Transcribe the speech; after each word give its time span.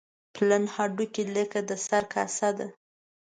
پلن 0.33 0.63
هډوکي 0.75 1.23
لکه 1.35 1.59
د 1.69 1.71
سر 1.87 2.03
کاسه 2.13 2.49
ده. 2.57 2.67